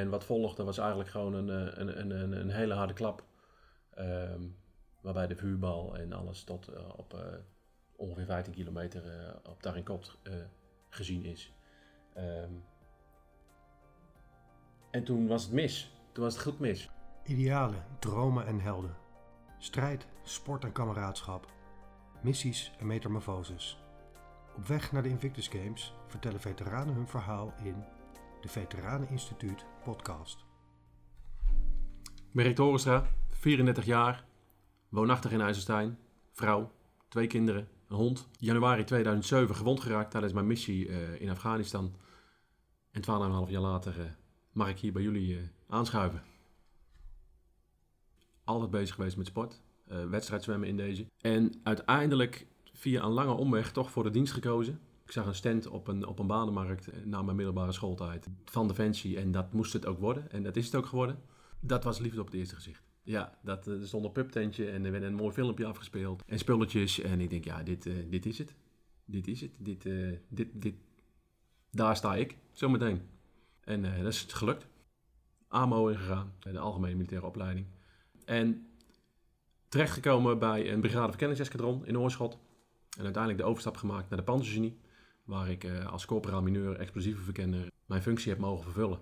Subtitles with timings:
[0.00, 3.24] En wat volgde was eigenlijk gewoon een, eh, een, een, een, hele harde klap.
[3.90, 4.42] Ehm,
[5.00, 7.20] waarbij de vuurbal en alles tot uh, op uh,
[7.96, 10.18] ongeveer 15 kilometer uh, op Tarinkot
[10.88, 11.52] gezien is.
[12.16, 12.64] Um,
[14.90, 15.92] en toen was het mis.
[16.12, 16.90] Toen was het goed mis.
[17.24, 18.96] Idealen, dromen en helden.
[19.58, 21.52] Strijd, sport en kameraadschap.
[22.22, 23.78] Missies en metamorfoses.
[24.56, 27.84] Op weg naar de Invictus Games vertellen veteranen hun verhaal in
[28.40, 30.44] de Veteraneninstituut podcast.
[32.32, 34.24] Ik Torenstra, 34 jaar,
[34.88, 35.98] woonachtig in IJsselstein,
[36.32, 36.72] vrouw,
[37.08, 38.28] twee kinderen, een hond.
[38.38, 41.94] Januari 2007 gewond geraakt tijdens mijn missie uh, in Afghanistan.
[42.90, 43.00] En
[43.46, 44.04] 12,5 jaar later uh,
[44.52, 46.22] mag ik hier bij jullie uh, aanschuiven.
[48.44, 49.60] Altijd bezig geweest met sport,
[50.10, 51.06] wedstrijdzwemmen in deze.
[51.20, 54.80] En uiteindelijk via een lange omweg toch voor de dienst gekozen.
[55.06, 59.18] Ik zag een stand op een, op een banenmarkt na mijn middelbare schooltijd van Defensie
[59.18, 60.30] en dat moest het ook worden.
[60.30, 61.18] En dat is het ook geworden.
[61.60, 62.82] Dat was liefde op het eerste gezicht.
[63.02, 66.22] Ja, dat, er stond een pubtentje en er werd een mooi filmpje afgespeeld.
[66.26, 67.00] En spulletjes.
[67.00, 68.54] En ik denk, ja, dit, uh, dit is het.
[69.04, 69.50] Dit is het.
[69.58, 70.74] Dit, uh, dit, dit,
[71.70, 73.02] daar sta ik, zometeen.
[73.60, 74.66] En dat is het gelukt.
[75.48, 77.66] AMO ingegaan, de Algemene Militaire Opleiding.
[78.24, 78.66] En
[79.68, 82.38] terechtgekomen bij een brigade verkenningseskadron in Oorschot.
[82.98, 84.78] En uiteindelijk de overstap gemaakt naar de Panzergenie.
[85.26, 88.98] Waar ik als corporaal mineur explosieve verkenner mijn functie heb mogen vervullen.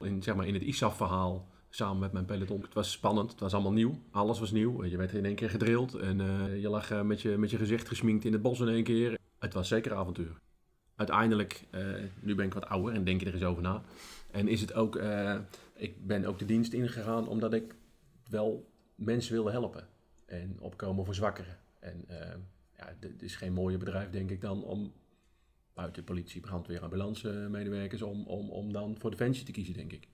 [0.00, 2.60] In, zeg maar, in het ISAF-verhaal samen met mijn peloton.
[2.60, 3.98] Het was spannend, het was allemaal nieuw.
[4.10, 4.84] Alles was nieuw.
[4.84, 7.56] Je werd in één keer gedrild en uh, je lag uh, met, je, met je
[7.56, 9.18] gezicht gesminkt in het bos in één keer.
[9.38, 10.40] Het was zeker avontuur.
[10.96, 11.64] Uiteindelijk,
[12.20, 13.82] nu ben ik wat ouder en denk je er eens over na.
[14.30, 15.00] En is het ook,
[15.74, 17.74] ik ben ook de dienst ingegaan omdat ik
[18.28, 19.88] wel mensen wilde helpen.
[20.26, 21.58] En opkomen voor zwakkeren.
[21.80, 22.04] En
[22.76, 24.92] ja, het is geen mooie bedrijf denk ik dan om
[25.74, 30.08] buiten politie, brandweer, ambulance medewerkers, om, om, om dan voor Defensie te kiezen denk ik.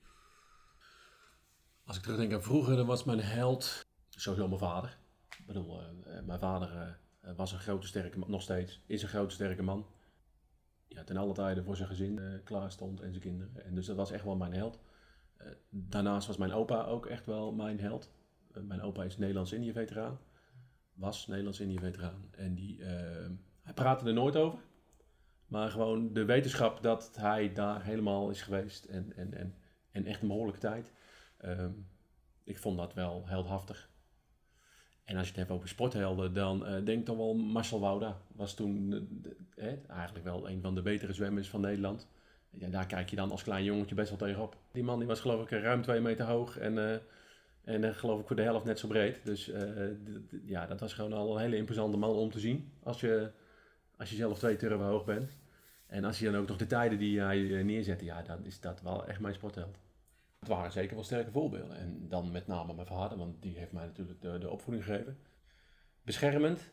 [1.85, 4.99] Als ik terugdenk aan vroeger, dan was mijn held sowieso mijn vader.
[5.39, 7.01] Ik bedoel, uh, mijn vader
[7.37, 9.87] was een grote sterke man, nog steeds, is een grote sterke man.
[10.87, 13.65] Ja, ten alle tijden voor zijn gezin uh, klaar stond en zijn kinderen.
[13.65, 14.81] En dus dat was echt wel mijn held.
[15.71, 18.11] daarnaast was mijn opa ook echt wel mijn held.
[18.53, 20.19] mijn opa is Nederlands-Indië-veteraan.
[20.93, 22.29] Was Nederlands-Indië-veteraan.
[22.31, 22.83] En die,
[23.63, 24.59] hij praatte er nooit over.
[25.51, 29.55] Maar gewoon de wetenschap dat hij daar helemaal is geweest en, en, en,
[29.91, 30.93] en echt een behoorlijke tijd.
[31.45, 31.87] Um,
[32.45, 33.91] ik vond dat wel heldhaftig.
[35.05, 38.21] En als je het hebt over sporthelden, dan uh, denk dan wel Marcel Wouda.
[38.33, 38.93] Was toen
[39.57, 42.09] uh, eigenlijk wel een van de betere zwemmers van Nederland.
[42.51, 44.57] Ja, daar kijk je dan als klein jongetje best wel tegenop.
[44.73, 47.03] Die man die was geloof ik ruim twee meter hoog en,
[47.65, 49.21] en geloof ik voor de helft net zo breed.
[49.25, 49.51] Dus
[50.45, 52.73] ja, dat was gewoon al een hele imposante man om te zien.
[52.83, 53.31] Als je,
[53.97, 55.39] als je zelf twee turven hoog bent.
[55.91, 58.81] En als je dan ook nog de tijden die hij neerzette, ja, dan is dat
[58.81, 59.79] wel echt mijn sportheld.
[60.39, 61.77] Het waren zeker wel sterke voorbeelden.
[61.77, 65.19] En dan met name mijn vader, want die heeft mij natuurlijk de, de opvoeding gegeven.
[66.03, 66.71] Beschermend,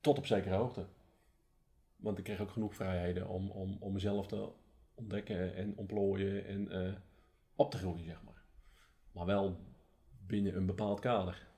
[0.00, 0.86] tot op zekere hoogte.
[1.96, 4.48] Want ik kreeg ook genoeg vrijheden om, om, om mezelf te
[4.94, 6.92] ontdekken en ontplooien en uh,
[7.54, 8.42] op te groeien, zeg maar.
[9.12, 9.56] Maar wel
[10.26, 11.48] binnen een bepaald kader.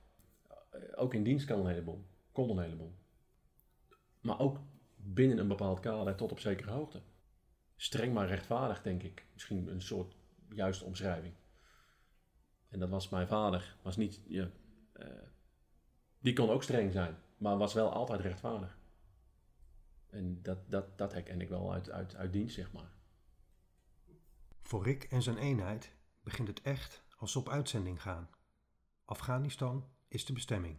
[0.95, 2.93] Ook in dienst kan een heleboel, kon een heleboel.
[4.21, 4.59] Maar ook
[5.03, 7.01] binnen een bepaald kader tot op zekere hoogte.
[7.75, 9.25] Streng maar rechtvaardig, denk ik.
[9.33, 10.15] Misschien een soort
[10.49, 11.33] juiste omschrijving.
[12.69, 13.77] En dat was mijn vader.
[13.81, 14.49] Was niet, ja,
[14.95, 15.07] uh,
[16.19, 18.77] die kon ook streng zijn, maar was wel altijd rechtvaardig.
[20.09, 22.91] En dat, dat, dat herken ik wel uit, uit, uit dienst, zeg maar.
[24.61, 28.29] Voor Rick en zijn eenheid begint het echt als ze op uitzending gaan.
[29.05, 30.77] Afghanistan is de bestemming.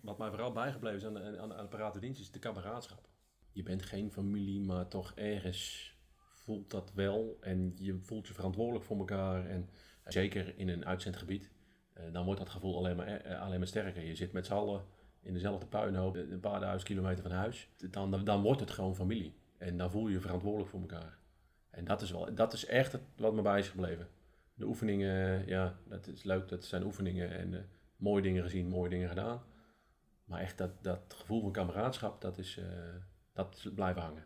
[0.00, 3.08] Wat mij vooral bijgebleven is aan de, aan de apparaten dienst is de kameraadschap.
[3.56, 5.94] Je bent geen familie, maar toch ergens
[6.34, 9.46] voelt dat wel en je voelt je verantwoordelijk voor elkaar.
[9.46, 9.68] En
[10.04, 11.50] zeker in een uitzendgebied,
[11.98, 14.04] uh, dan wordt dat gevoel alleen maar, uh, alleen maar sterker.
[14.04, 14.84] Je zit met z'n allen
[15.20, 17.68] in dezelfde puinhoop, een paar duizend kilometer van huis.
[17.90, 19.34] Dan, dan, wordt het gewoon familie.
[19.58, 21.18] En dan voel je je verantwoordelijk voor elkaar.
[21.70, 24.08] En dat is, wel, dat is echt het, wat me bij is gebleven.
[24.54, 29.08] De oefeningen, ja, dat is leuk, dat zijn oefeningen en mooie dingen gezien, mooie dingen
[29.08, 29.42] gedaan.
[30.24, 32.60] Maar echt dat, dat gevoel van kameraadschap, dat is,
[33.36, 34.24] dat blijven hangen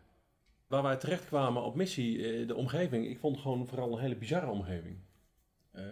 [0.71, 4.15] waar wij terecht kwamen op missie, eh, de omgeving, ik vond gewoon vooral een hele
[4.15, 4.97] bizarre omgeving.
[5.75, 5.83] Uh,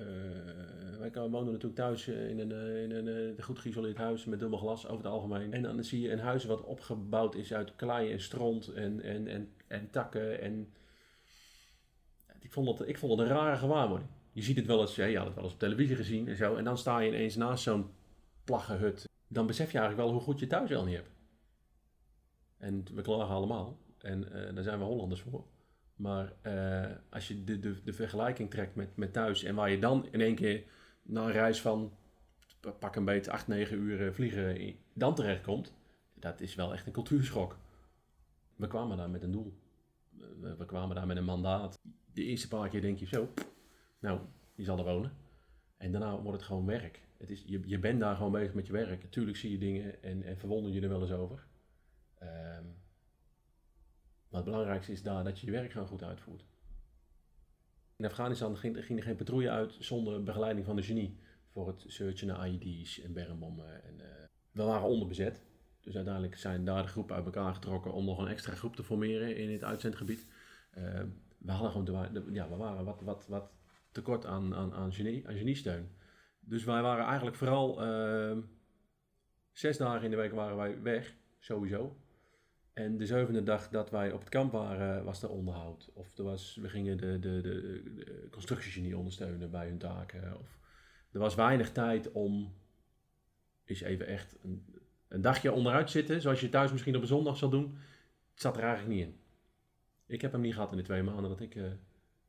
[0.99, 4.87] wij woonden natuurlijk thuis eh, in een, in een goed geïsoleerd huis met dubbel glas
[4.87, 5.53] over het algemeen.
[5.53, 9.27] En dan zie je een huis wat opgebouwd is uit klei en stront en, en,
[9.27, 10.41] en, en takken.
[10.41, 10.73] En
[12.39, 14.09] ik, vond dat, ik vond het een rare gewaarwording.
[14.31, 16.35] Je ziet het wel eens, ja, je had het wel eens op televisie gezien en
[16.35, 16.55] zo.
[16.55, 17.89] En dan sta je ineens naast zo'n
[18.43, 19.07] plaggenhut.
[19.27, 21.18] Dan besef je eigenlijk wel hoe goed je thuis wel niet hebt.
[22.59, 23.77] En we klagen allemaal.
[23.97, 25.45] En uh, daar zijn we Hollanders voor.
[25.95, 30.07] Maar eh, als je de, de, vergelijking trekt met, met thuis en waar je dan
[30.11, 30.63] in één keer
[31.01, 31.93] na een reis van
[32.79, 35.73] pak een beetje 8, 9 uur eh, vliegen dan terechtkomt,
[36.13, 37.57] dat is wel echt een cultuurschok.
[38.55, 39.53] We kwamen daar met een doel.
[40.39, 41.79] We, kwamen daar met een mandaat.
[42.13, 43.29] De eerste paar keer denk je zo,
[43.99, 44.19] nou,
[44.55, 45.11] die zal er wonen.
[45.77, 47.01] En daarna wordt het gewoon werk.
[47.17, 49.03] Het is, je, je bent daar gewoon bezig met je werk.
[49.03, 51.47] Natuurlijk zie je dingen en, en verwonder je er wel eens over.
[52.21, 52.77] Um,
[54.29, 56.45] maar het belangrijkste is daar dat je je werk gewoon goed uitvoert.
[57.95, 61.19] In Afghanistan ging, ging er geen patrouille uit zonder begeleiding van de genie.
[61.51, 63.83] Voor het searchen naar IED's en bermbommen.
[63.83, 64.05] En, uh,
[64.51, 65.43] we waren onderbezet.
[65.81, 68.83] Dus uiteindelijk zijn daar de groepen uit elkaar getrokken om nog een extra groep te
[68.83, 70.27] formeren in het uitzendgebied.
[70.77, 71.01] Uh,
[71.37, 73.51] we, hadden gewoon ja, we waren wat, wat, wat
[73.91, 75.89] tekort aan, aan, aan, genie, aan geniesteun.
[76.39, 78.37] Dus wij waren eigenlijk vooral uh,
[79.51, 81.97] zes dagen in de week waren wij weg, sowieso.
[82.73, 85.91] En de zevende dag dat wij op het kamp waren, was er onderhoud.
[85.93, 90.39] Of er was, we gingen de, de, de, de constructiegenie ondersteunen bij hun taken.
[90.39, 90.59] Of,
[91.11, 92.53] er was weinig tijd om
[93.65, 94.65] eens even echt een,
[95.07, 97.77] een dagje onderuit zitten, zoals je thuis misschien op een zondag zal doen.
[98.31, 99.19] Het zat er eigenlijk niet in.
[100.05, 101.71] Ik heb hem niet gehad in de twee maanden dat ik uh,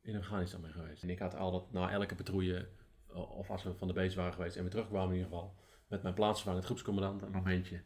[0.00, 1.02] in Afghanistan ben geweest.
[1.02, 2.68] En ik had altijd na elke patrouille,
[3.12, 5.54] of als we van de base waren geweest en we terugkwamen in ieder geval,
[5.86, 7.82] met mijn plaatsvervangend groepscommandant een momentje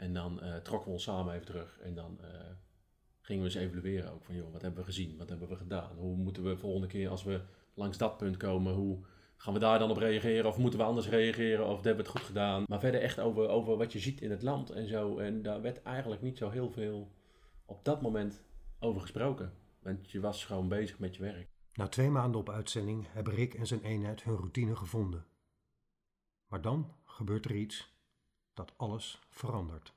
[0.00, 1.78] en dan uh, trokken we ons samen even terug.
[1.78, 2.26] En dan uh,
[3.20, 5.16] gingen we eens evalueren ook van, joh, wat hebben we gezien?
[5.16, 5.96] Wat hebben we gedaan?
[5.96, 7.40] Hoe moeten we volgende keer als we
[7.74, 9.04] langs dat punt komen, hoe
[9.36, 10.46] gaan we daar dan op reageren?
[10.46, 11.66] Of moeten we anders reageren?
[11.66, 12.64] Of hebben we het goed gedaan?
[12.66, 15.18] Maar verder echt over, over wat je ziet in het land en zo.
[15.18, 17.12] En daar werd eigenlijk niet zo heel veel
[17.64, 18.42] op dat moment
[18.78, 19.52] over gesproken.
[19.82, 21.48] Want je was gewoon bezig met je werk.
[21.74, 25.24] Na twee maanden op uitzending hebben Rick en zijn eenheid hun routine gevonden.
[26.46, 27.89] Maar dan gebeurt er iets
[28.60, 29.92] dat alles verandert.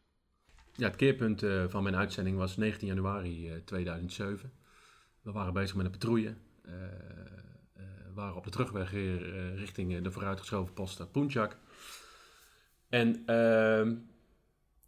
[0.76, 4.52] Ja, het keerpunt uh, van mijn uitzending was 19 januari uh, 2007.
[5.22, 6.36] We waren bezig met een patrouille.
[6.66, 6.74] Uh,
[8.14, 8.92] waren op de terugweg
[9.56, 11.58] richting de vooruitgeschoven post Punjak.
[12.90, 13.96] En ehm,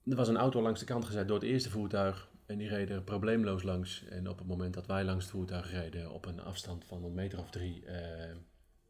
[0.06, 2.30] er was een auto langs de kant gezet door het eerste voertuig.
[2.46, 4.06] En die reden probleemloos langs.
[4.06, 7.14] En op het moment dat wij langs het voertuig reden, op een afstand van een
[7.14, 7.84] meter of drie,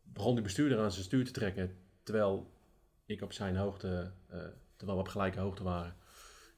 [0.04, 1.78] begon de bestuurder aan zijn stuur te trekken.
[2.04, 2.52] Terwijl
[3.06, 4.12] ik op zijn hoogte
[4.76, 5.96] terwijl we op gelijke hoogte waren.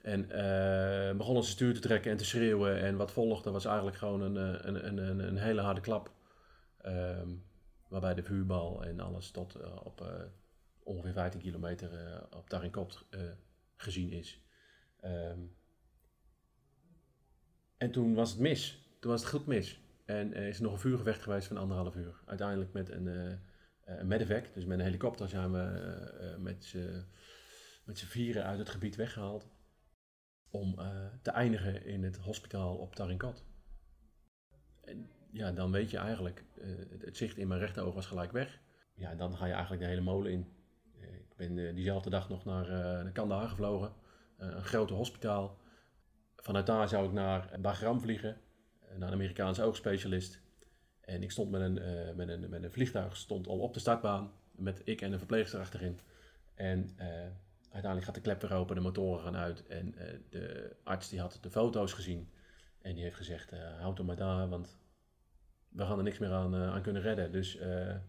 [0.08, 2.80] En uh, begonnen ze stuur te trekken en te schreeuwen.
[2.80, 6.12] En wat volgde was eigenlijk gewoon een, eh, een, een, een, hele harde klap.
[6.86, 7.46] Um,
[7.90, 10.08] waarbij de vuurbal en alles tot uh, op uh,
[10.84, 11.90] ongeveer 15 kilometer
[12.36, 13.06] op Tarinkot
[13.76, 14.42] gezien is.
[15.06, 15.56] Um,
[17.78, 18.90] en toen was het mis.
[19.00, 19.82] Toen was het goed mis.
[20.06, 22.22] En er is nog een vuurgevecht geweest van anderhalf uur.
[22.26, 23.40] Uiteindelijk met een,
[23.86, 26.76] een medevac, dus met een helikopter zijn we met
[27.88, 29.48] met z'n vieren uit het gebied weggehaald.
[30.50, 30.88] Om uh,
[31.22, 33.46] te eindigen in het hospitaal op Tarinkot.
[34.84, 38.60] En ja, dan weet je eigenlijk, uh, het, zicht in mijn rechteroog was gelijk weg.
[38.94, 40.48] Ja, dan ga je eigenlijk de hele molen in.
[40.96, 42.68] Uh, ik ben diezelfde dag nog naar,
[43.04, 43.94] naar Kandahar gevlogen,
[44.38, 45.58] een grote hospitaal.
[46.36, 48.38] Vanuit daar zou ik naar Bagram vliegen,
[48.98, 50.42] naar een Amerikaanse oogspecialist.
[51.02, 51.74] En ik stond met een,
[52.16, 55.60] met een, met een vliegtuig stond al op de startbaan, met ik en een verpleegster
[55.60, 56.00] achterin.
[56.54, 56.96] En
[57.72, 59.68] uiteindelijk gaat de klep weer open, de motoren gaan uit.
[59.68, 62.32] En uh, de arts die had de foto's gezien.
[62.82, 64.78] En die heeft gezegd, uh, houd hem maar daar, want
[65.70, 67.32] we gaan er niks meer aan, uh, aan kunnen redden.
[67.32, 68.04] Dus, en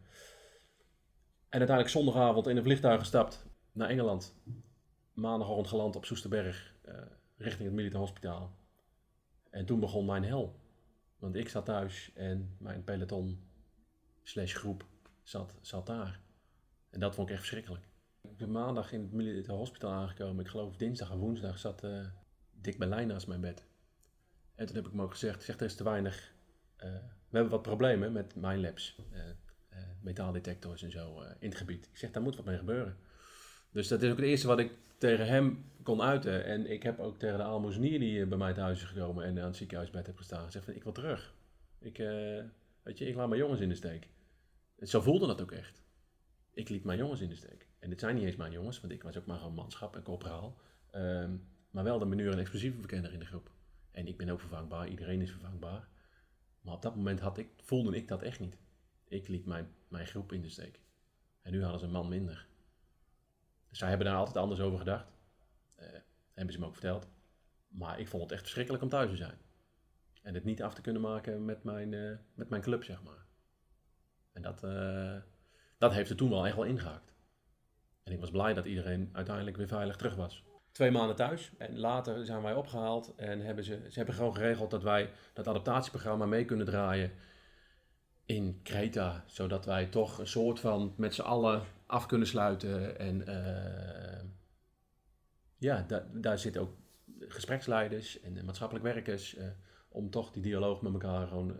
[1.48, 4.34] uiteindelijk zondagavond in een vliegtuig gestapt naar Engeland.
[5.12, 6.74] Maandagochtend geland op Soesterberg,
[7.36, 8.56] richting het militair hospitaal.
[9.50, 10.60] En toen begon mijn hel.
[11.18, 13.48] Want ik zat thuis en mijn peloton
[14.22, 14.86] slash groep
[15.22, 16.20] zat, zat daar.
[16.90, 17.87] En dat vond ik echt verschrikkelijk.
[18.22, 20.44] Ik ben maandag in het militair hospitaal aangekomen.
[20.44, 22.06] Ik geloof dinsdag en woensdag zat uh,
[22.52, 23.66] Dick Berlijn naast mijn bed.
[24.54, 26.32] En toen heb ik hem ook gezegd, zeg, er is te weinig...
[26.76, 26.84] Uh,
[27.28, 28.98] we hebben wat problemen met mijn labs.
[29.12, 29.20] Uh,
[30.00, 31.88] metaaldetectors en zo in het gebied.
[31.92, 32.96] Ik zeg, daar moet wat mee gebeuren.
[33.70, 36.44] Dus dat is ook het eerste wat ik tegen hem kon uiten.
[36.44, 39.44] En ik heb ook tegen de aalmoezenier die bij mij thuis is gekomen en aan
[39.44, 41.34] het ziekenhuisbed heb gestaan, gezegd van, ik wil terug.
[41.78, 41.96] Ik,
[42.82, 44.08] weet je, ik laat mijn jongens in de steek.
[44.80, 45.82] Zo voelde dat ook echt.
[46.50, 47.67] Ik liet mijn jongens in de steek.
[47.78, 50.02] En dit zijn niet eens mijn jongens, want ik was ook maar gewoon manschap en
[50.02, 50.58] corporaal.
[50.94, 53.50] Um, maar wel de menuur en explosieve verkenner in de groep.
[53.90, 55.88] En ik ben ook vervangbaar, iedereen is vervangbaar.
[56.60, 58.58] Maar op dat moment had ik, voelde ik dat echt niet.
[59.04, 60.80] Ik liet mijn, mijn groep in de steek.
[61.42, 62.46] En nu hadden ze een man minder.
[63.68, 65.12] Dus zij hebben daar altijd anders over gedacht.
[65.80, 65.86] Uh,
[66.32, 67.08] hebben ze me ook verteld.
[67.68, 69.38] Maar ik vond het echt verschrikkelijk om thuis te zijn.
[70.22, 73.26] En het niet af te kunnen maken met mijn, uh, met mijn club, zeg maar.
[74.32, 75.16] En dat, uh,
[75.78, 77.12] dat heeft er toen wel echt wel ingehaakt.
[78.08, 80.44] En ik was blij dat iedereen uiteindelijk weer veilig terug was.
[80.72, 81.52] twee maanden thuis.
[81.58, 85.48] En later zijn wij opgehaald en hebben ze, ze hebben gewoon geregeld dat wij dat
[85.48, 87.12] adaptatieprogramma mee kunnen draaien
[88.26, 89.24] in Kreta.
[89.26, 92.98] Zodat wij toch een soort van met z'n allen af kunnen sluiten.
[92.98, 94.30] En uh,
[95.58, 96.72] ja, da daar zitten ook
[97.18, 99.36] gespreksleiders en maatschappelijk werkers.
[99.36, 99.44] Uh,
[99.88, 101.56] om toch die dialoog met elkaar gewoon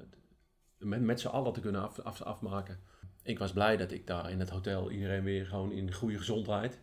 [0.78, 2.80] met, met z'n allen te kunnen af, af, afmaken.
[3.28, 6.80] Ik was blij dat ik daar in het hotel iedereen weer gewoon in goede gezondheid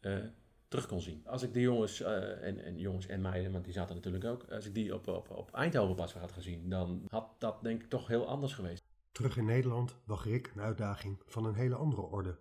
[0.00, 0.24] uh,
[0.68, 1.26] terug kon zien.
[1.26, 4.44] Als ik die jongens, uh, en, en, jongens en meiden, want die zaten natuurlijk ook,
[4.50, 7.88] als ik die op, op, op Eindhoven pas had gezien, dan had dat denk ik
[7.88, 8.82] toch heel anders geweest.
[9.12, 12.38] Terug in Nederland wacht Rick een uitdaging van een hele andere orde.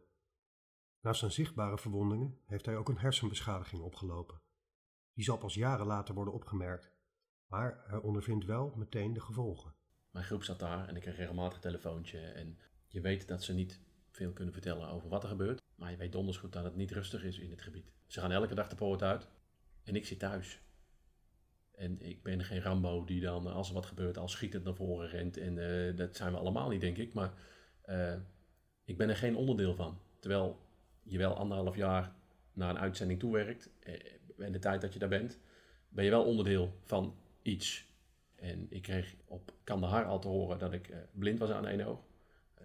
[1.01, 4.41] Naast zijn zichtbare verwondingen heeft hij ook een hersenbeschadiging opgelopen.
[5.13, 6.91] Die zal pas jaren later worden opgemerkt,
[7.47, 9.73] maar hij ondervindt wel meteen de gevolgen.
[10.11, 12.57] Mijn groep zat daar en ik kreeg regelmatig een telefoontje en
[12.87, 13.79] je weet dat ze niet
[14.11, 16.91] veel kunnen vertellen over wat er gebeurt, maar je weet donders goed dat het niet
[16.91, 17.91] rustig is in het gebied.
[18.07, 19.27] Ze gaan elke dag de poort uit
[19.83, 20.61] en ik zit thuis.
[21.77, 25.09] En ik ben geen Rambo die dan, als er wat gebeurt, al schietend naar voren
[25.09, 25.37] rent.
[25.37, 27.13] En uh, dat zijn we allemaal niet, denk ik.
[27.13, 27.33] Maar
[27.85, 28.13] uh,
[28.83, 29.99] ik ben er geen onderdeel van.
[30.19, 30.59] Terwijl
[31.03, 32.13] je wel anderhalf jaar
[32.53, 33.69] naar een uitzending toewerkt.
[33.83, 35.39] Uh, en de tijd dat je daar bent,
[35.89, 37.85] ben je wel onderdeel van iets.
[38.35, 41.99] En ik kreeg op Kandahar al te horen dat ik blind was aan één oog.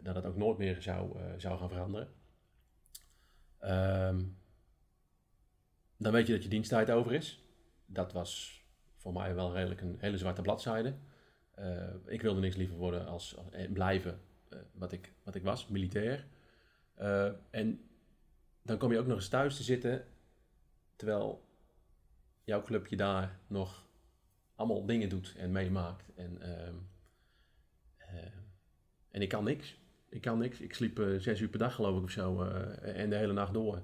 [0.02, 2.08] Dat het ook nooit meer zou, zou gaan veranderen.
[3.60, 4.38] Um,
[5.96, 7.44] dan weet je dat je diensttijd over is.
[7.86, 8.62] Dat was
[8.96, 10.94] voor mij wel redelijk een hele zwarte bladzijde.
[11.58, 14.20] Uh, ik wilde niks liever worden als, en blijven
[14.72, 16.26] wat, ik, wat ik was, militair.
[17.50, 17.90] En
[18.62, 20.06] dan kom je ook nog eens thuis te zitten,
[20.96, 21.44] terwijl
[22.44, 23.86] jouw clubje daar nog
[24.54, 26.14] allemaal dingen doet en meemaakt.
[26.14, 26.74] En, ehm,
[29.10, 29.80] en ik kan niks.
[30.12, 30.60] Ik kan niks.
[30.60, 32.42] Ik sliep zes uur per dag geloof ik of zo
[32.82, 33.82] en de hele nacht door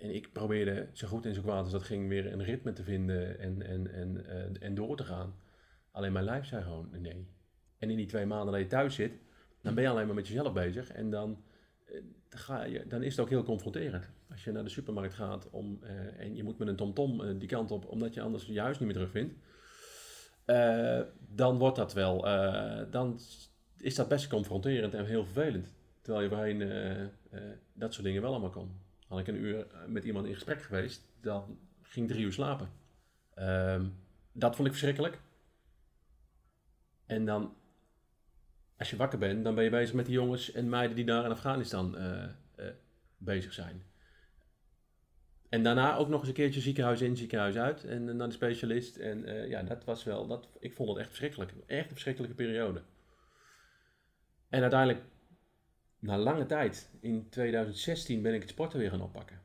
[0.00, 2.82] en ik probeerde zo goed en zo kwaad als dat ging weer een ritme te
[2.82, 5.34] vinden en, en, en, uh, en door te gaan.
[5.90, 7.28] Alleen mijn lijf zei gewoon nee.
[7.78, 9.12] En in die twee maanden dat je thuis zit,
[9.62, 10.90] dan ben je alleen maar met jezelf bezig.
[10.90, 11.42] En dan,
[11.86, 14.04] uh, ga je, dan is het ook heel confronterend.
[14.30, 17.38] Als je naar de supermarkt gaat om, uh, en je moet met een tomtom -tom,
[17.38, 19.34] die kant op, omdat je anders je huis niet meer terugvindt.
[21.28, 22.20] dan wordt dat wel,
[22.90, 23.18] dan
[23.80, 25.72] is dat best confronterend en heel vervelend.
[26.00, 27.10] Terwijl je voorheen
[27.72, 28.88] dat soort dingen wel allemaal kon.
[29.10, 32.70] Had ik een uur eh, met iemand in gesprek geweest, dan ging drie uur slapen.
[33.38, 33.94] Um,
[34.32, 35.20] dat vond ik verschrikkelijk.
[37.06, 37.54] En dan,
[38.78, 41.24] als je wakker bent, dan ben je bezig met die jongens en meiden die daar
[41.24, 41.96] in Afghanistan
[43.18, 43.82] bezig zijn.
[45.48, 48.96] En daarna ook nog eens een keertje ziekenhuis in, ziekenhuis uit en naar de specialist.
[48.96, 51.52] En ja, dat was wel, dat, ik vond het echt verschrikkelijk.
[51.66, 52.82] Echt een verschrikkelijke periode.
[54.50, 55.02] En uiteindelijk
[55.98, 59.40] na lange tijd, in 2016, ben ik het sporten weer gaan oppakken.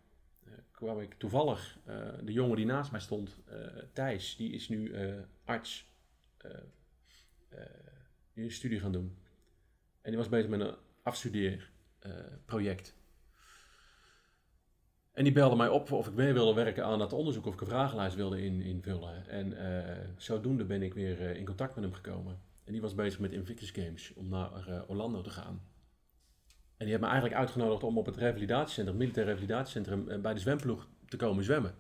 [0.48, 4.70] Uh, kwam ik toevallig, uh, de jongen die naast mij stond, uh, Thijs, die is
[4.70, 4.96] nu
[5.44, 5.94] arts,
[8.34, 9.18] die een studie gaan doen.
[10.02, 12.96] En die was bezig met een afstudeerproject.
[15.12, 17.62] en die belde mij op of ik mee wilde werken aan dat onderzoek, of ik
[17.62, 19.28] een vragenlijst wilde in, invullen.
[19.28, 19.54] En
[20.18, 22.40] zodoende ben ik weer in contact met hem gekomen.
[22.66, 25.62] En die was bezig met Invictus Games om naar Orlando te gaan.
[26.78, 30.40] En die hebben me eigenlijk uitgenodigd om op het revalidatiecentrum, militair revalidatiecentrum, eh, bij de
[30.40, 31.76] zwemploeg te komen zwemmen.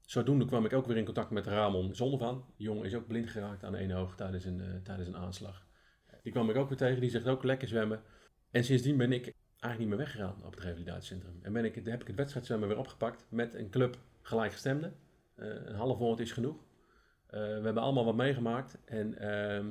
[0.00, 2.44] Zodoende kwam ik ook weer in contact met Ramon Zonnevan.
[2.56, 5.66] Die jongen is ook blind geraakt aan één oog tijdens een, uh, tijdens een aanslag.
[6.22, 8.02] Die kwam ik ook weer tegen, die zegt ook lekker zwemmen.
[8.50, 11.38] En sindsdien ben ik eigenlijk niet meer weggegaan op het revalidatiecentrum.
[11.42, 14.94] En ben ik, heb ik het wedstrijdzwemmen weer opgepakt met een club gelijkgestemden.
[15.36, 16.64] Een half woord is genoeg.
[17.26, 18.78] We hebben allemaal wat meegemaakt.
[18.84, 19.70] En ehm,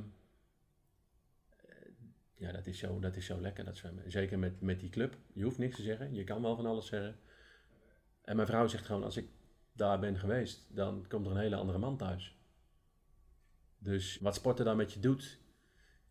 [2.41, 4.11] ja, dat is zo, dat is zo lekker, dat zwemmen.
[4.11, 5.17] Zeker met, met die club.
[5.33, 6.13] Je hoeft niks te zeggen.
[6.13, 7.19] Je kan wel van alles zeggen.
[8.21, 9.29] En mijn vrouw zegt gewoon, als ik
[9.73, 12.35] daar ben geweest, dan komt er een hele andere man thuis.
[13.77, 15.39] Dus wat sporten dan met je doet,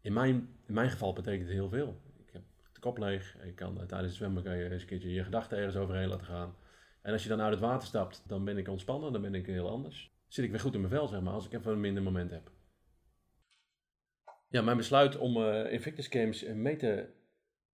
[0.00, 0.34] in mijn,
[0.66, 2.00] in mijn geval betekent het heel veel.
[2.16, 3.36] Ik heb de kop leeg.
[3.42, 6.26] Ik kan, tijdens het zwemmen kan je eens een keertje je gedachten ergens overheen laten
[6.26, 6.54] gaan.
[7.02, 9.46] En als je dan uit het water stapt, dan ben ik ontspannen, dan ben ik
[9.46, 10.10] heel anders.
[10.28, 12.30] Zit ik weer goed in mijn vel, zeg maar, als ik even een minder moment
[12.30, 12.50] heb.
[14.52, 17.08] Ja, mijn besluit om uh, Invictus Games eh, mee te.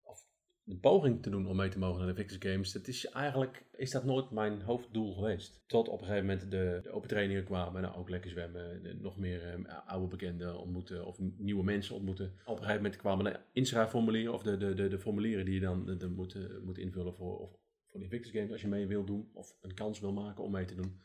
[0.02, 0.26] of
[0.62, 2.72] de poging te doen om mee te mogen naar de Invictus Games.
[2.72, 3.64] Dat is eigenlijk.
[3.76, 5.64] is dat nooit mijn hoofddoel geweest.
[5.66, 7.76] Tot op een gegeven moment de, de open trainingen kwamen.
[7.76, 8.80] En nou, ook lekker zwemmen.
[9.00, 11.06] Nog meer uh, oude bekenden ontmoeten.
[11.06, 12.26] of nieuwe mensen ontmoeten.
[12.26, 14.34] Op een gegeven moment kwamen de inschrijfformulieren.
[14.34, 17.50] of de, de, de, de formulieren die je dan moet, moet invullen voor, of,
[17.86, 18.52] voor Invictus Games.
[18.52, 19.30] als je mee wil doen.
[19.32, 21.00] of een kans wil maken om mee te doen.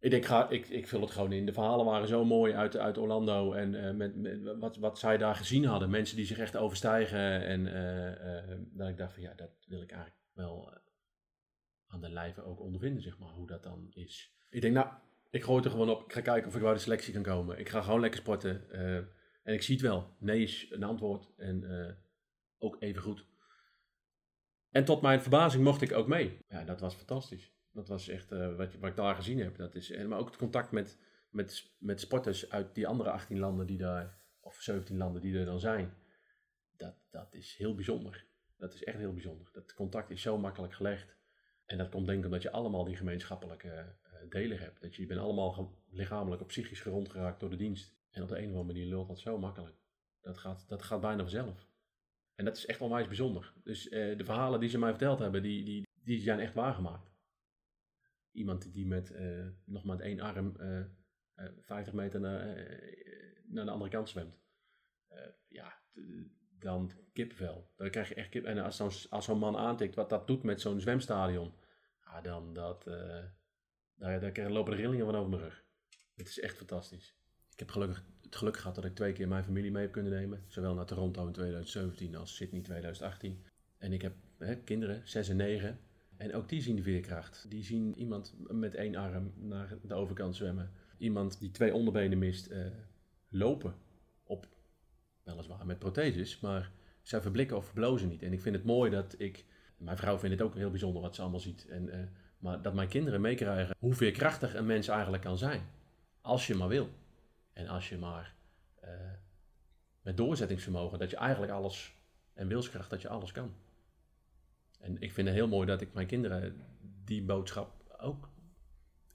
[0.00, 1.46] Ik denk, ga, ik, ik vul het gewoon in.
[1.46, 3.52] De verhalen waren zo mooi uit, uit Orlando.
[3.52, 5.90] En uh, met, wat, wat zij daar gezien hadden.
[5.90, 7.44] Mensen die zich echt overstijgen.
[7.44, 10.78] En uh, uh, dat ik dacht van ja, dat wil ik eigenlijk wel
[11.86, 14.34] aan de lijve ook ondervinden, zeg maar, hoe dat dan is.
[14.48, 14.88] Ik denk, nou,
[15.30, 16.04] ik gooi er gewoon op.
[16.04, 17.58] Ik ga kijken of ik bij de selectie kan komen.
[17.58, 18.70] Ik ga gewoon lekker sporten.
[18.70, 18.96] eh,
[19.42, 20.16] en ik zie het wel.
[20.18, 21.32] Nee is een antwoord.
[21.36, 21.94] En eh,
[22.58, 23.26] ook even goed.
[24.70, 26.38] En tot mijn verbazing mocht ik ook mee.
[26.48, 27.52] Ja, dat was fantastisch.
[27.72, 29.56] Dat was echt eh, wat, wat ik daar gezien heb.
[29.56, 30.98] Dat is, en, maar ook het contact met,
[31.30, 35.44] met, met sporters uit die andere 18 landen die daar, of 17 landen die er
[35.44, 35.94] dan zijn.
[36.76, 38.26] Dat, dat is heel bijzonder.
[38.56, 39.48] Dat is echt heel bijzonder.
[39.52, 41.16] Dat contact is zo makkelijk gelegd.
[41.64, 44.80] En dat komt denk ik omdat je allemaal die gemeenschappelijke eh, delen hebt.
[44.80, 47.98] Dat je, je bent allemaal lichamelijk of psychisch gerond geraakt door de dienst.
[48.10, 49.76] En op de een of andere manier lult dat zo makkelijk.
[50.20, 51.68] Dat gaat, dat gaat bijna vanzelf.
[52.34, 53.52] En dat is echt onwijs bijzonder.
[53.64, 57.09] Dus eh, de verhalen die ze mij verteld hebben, die, die, die zijn echt waargemaakt.
[58.32, 60.80] Iemand die met eh, nog maar één arm eh,
[61.34, 64.40] eh, 50 meter naar, eh, naar de andere kant zwemt.
[65.08, 65.18] Eh,
[65.48, 65.78] ja,
[66.58, 67.72] dan kippenvel.
[67.76, 68.44] Dan krijg je echt kip.
[68.44, 71.54] En als zo'n man aantikt wat dat doet met zo'n zwemstadion,
[72.04, 73.24] ja, dan dat, eh,
[73.94, 75.64] daar, daar lopen de rillingen van over mijn rug.
[76.14, 77.14] Het is echt fantastisch.
[77.52, 80.12] Ik heb gelukkig het geluk gehad dat ik twee keer mijn familie mee heb kunnen
[80.12, 80.44] nemen.
[80.48, 83.46] Zowel naar Toronto in 2017 als Sydney 2018.
[83.78, 85.80] En ik heb hè, kinderen, 6 en 9.
[86.20, 87.46] En ook die zien de veerkracht.
[87.48, 90.70] Die zien iemand met één arm naar de overkant zwemmen.
[90.98, 92.66] Iemand die twee onderbenen mist, eh,
[93.28, 93.74] lopen.
[94.24, 94.48] Op,
[95.22, 96.72] weliswaar met protheses, maar
[97.02, 98.22] zij verblikken of verblozen niet.
[98.22, 99.44] En ik vind het mooi dat ik,
[99.76, 101.66] mijn vrouw vindt het ook heel bijzonder wat ze allemaal ziet.
[101.68, 102.06] En, eh,
[102.38, 105.62] maar dat mijn kinderen meekrijgen hoe veerkrachtig een mens eigenlijk kan zijn.
[106.20, 106.88] Als je maar wil.
[107.52, 108.34] En als je maar
[108.80, 108.90] eh,
[110.02, 111.94] met doorzettingsvermogen, dat je eigenlijk alles,
[112.34, 113.54] en wilskracht, dat je alles kan.
[114.80, 116.60] En ik vind het heel mooi dat ik mijn kinderen
[117.04, 118.28] die boodschap ook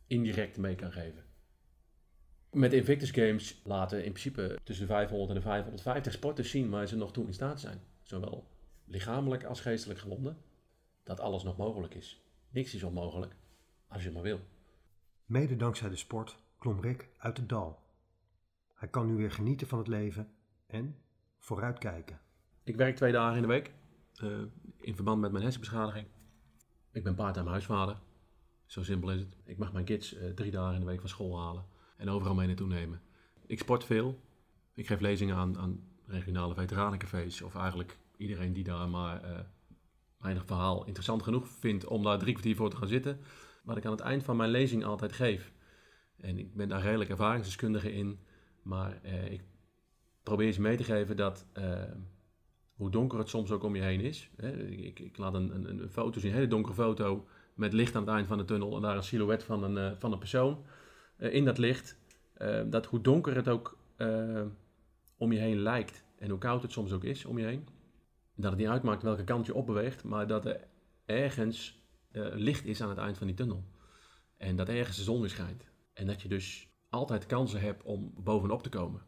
[0.07, 1.23] indirect mee kan geven.
[2.51, 6.87] Met Invictus Games laten in principe tussen de 500 en de 550 sporters zien waar
[6.87, 7.79] ze nog toe in staat zijn.
[8.01, 8.47] Zowel
[8.85, 10.37] lichamelijk als geestelijk gewonden.
[11.03, 12.21] Dat alles nog mogelijk is.
[12.49, 13.35] Niks is onmogelijk,
[13.87, 14.39] als je maar wil.
[15.25, 17.79] Mede dankzij de sport klom Rick uit het dal.
[18.73, 20.29] Hij kan nu weer genieten van het leven
[20.67, 20.97] en
[21.37, 22.19] vooruitkijken.
[22.63, 23.73] Ik werk twee dagen in de week
[24.19, 24.29] eh,
[24.79, 26.07] in verband met mijn hersenbeschadiging.
[26.91, 27.97] Ik ben part-time huisvader.
[28.65, 29.37] Zo simpel is het.
[29.45, 31.65] Ik mag mijn kids eh, drie dagen in de week van school halen
[31.97, 33.01] en overal mee naartoe nemen.
[33.45, 34.19] Ik sport veel.
[34.73, 39.45] Ik geef lezingen aan, aan regionale veteranencafés of eigenlijk iedereen die daar maar
[40.17, 43.19] mijn verhaal interessant genoeg vindt om daar drie kwartier voor te gaan zitten.
[43.63, 45.53] Wat ik aan het eind van mijn lezing altijd geef.
[46.17, 48.19] En ik ben daar redelijk ervaringsdeskundige in,
[48.61, 49.43] maar ik
[50.23, 51.45] probeer ze mee te geven dat
[52.75, 54.29] hoe donker het soms ook om je heen is.
[54.67, 58.01] Ik, ik laat een, een, een foto zien, een hele donkere foto met licht aan
[58.01, 60.65] het eind van de tunnel en daar een silhouet van een, eh, van een persoon.
[61.17, 61.97] Eh, in dat licht,
[62.33, 63.77] eh, dat hoe donker het ook
[65.17, 67.67] om je heen lijkt en hoe koud het soms ook is om je heen,
[68.35, 70.67] dat het niet uitmaakt welke kant je opbeweegt, maar dat er
[71.05, 71.83] ergens
[72.33, 73.63] licht is aan het eind van die tunnel.
[74.37, 75.67] En dat ergens de zon schijnt.
[75.93, 79.01] En dat je dus altijd kansen hebt om bovenop te komen.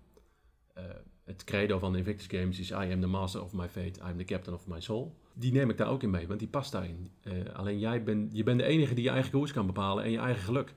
[1.27, 4.17] Het credo van Invictus Games is I am the master of my fate, I am
[4.17, 5.15] the captain of my soul.
[5.33, 7.11] Die neem ik daar ook in mee, want die past daarin.
[7.21, 10.11] Eh, alleen jij bent, je bent de enige die je eigen koers kan bepalen en
[10.11, 10.75] je eigen geluk.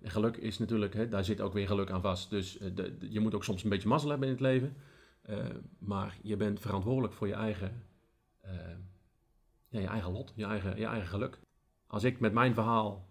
[0.00, 2.30] En geluk is natuurlijk, hè, daar zit ook weer geluk aan vast.
[2.30, 4.76] Dus eh, de, je moet ook soms een beetje mazzel hebben in het leven.
[5.78, 7.82] Maar je bent verantwoordelijk voor je eigen,
[9.68, 11.38] ja, je eigen lot, je eigen, je eigen geluk.
[11.86, 13.08] Als ik met mijn verhaal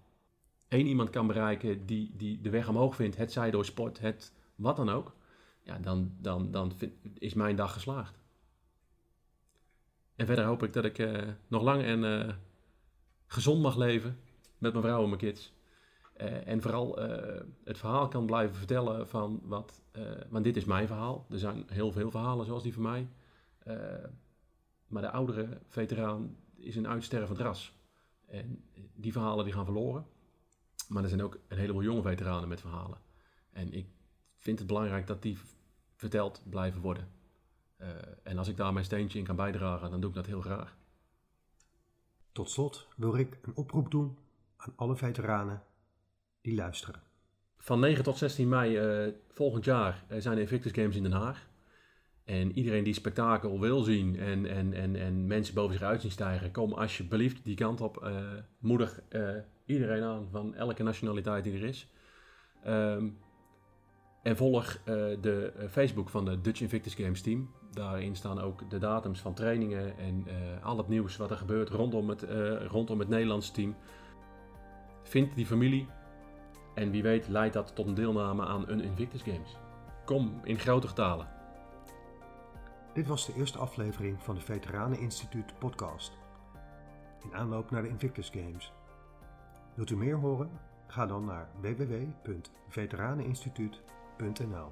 [0.67, 4.33] één iemand kan bereiken die, die de weg omhoog vindt, het zij door sport, het
[4.55, 5.15] wat dan ook,
[5.61, 6.73] ja, dan, dan, dan
[7.17, 8.21] is mijn dag geslaagd.
[10.21, 12.33] En verder hoop ik dat ik eh, nog lang en eh,
[13.27, 14.19] gezond mag leven
[14.57, 15.53] met mijn vrouw en mijn kids.
[16.13, 16.95] Eh, en vooral
[17.63, 19.81] het verhaal kan blijven vertellen van wat,
[20.29, 21.25] want dit is mijn verhaal.
[21.29, 23.07] Er zijn heel veel verhalen zoals die van mij.
[24.87, 27.73] Maar de oudere veteraan is een uitstervend ras.
[28.27, 28.63] En
[28.95, 30.05] die verhalen die gaan verloren.
[30.87, 32.97] Maar er zijn ook een heleboel jonge veteranen met verhalen.
[33.51, 33.87] En ik
[34.41, 35.37] vind het belangrijk dat die
[35.95, 37.07] verteld blijven worden.
[37.77, 37.89] Eh,
[38.23, 40.75] en als ik daar mijn steentje in kan bijdragen, dan doe ik dat heel graag.
[42.31, 44.17] Tot slot wil Rick een oproep doen
[44.57, 45.63] aan alle veteranen
[46.41, 47.01] die luisteren.
[47.57, 51.11] Van 9 tot 16 mei eh, volgend jaar eh, zijn de Invictus Games in Den
[51.11, 51.49] Haag.
[52.23, 56.11] En iedereen die spektakel wil zien en, en, en, en mensen boven zich uit zien
[56.11, 58.03] stijgen, kom alsjeblieft die kant op.
[58.03, 59.01] Eh, moedig
[59.65, 61.87] iedereen aan van elke nationaliteit die er is.
[62.63, 63.09] Ehm,
[64.21, 67.51] en volg eh, de eh, Facebook van de Dutch Invictus Games team.
[67.71, 71.69] Daarin staan ook de datums van trainingen en eh, al het nieuws wat er gebeurt
[71.69, 72.25] rondom het,
[72.67, 73.75] rondom het Nederlandse team.
[75.03, 75.87] Vind die familie,
[76.75, 79.57] en wie weet leidt dat tot een deelname aan een Invictus Games.
[80.05, 81.27] Kom in grote getalen.
[82.93, 86.17] Dit was de eerste aflevering van de Veteraneninstituut podcast.
[87.23, 88.71] In aanloop naar de Invictus Games
[89.73, 90.49] Wilt u meer horen?
[90.87, 94.71] Ga dan naar www.veteraneninstituut.nl www.rijnmond.nl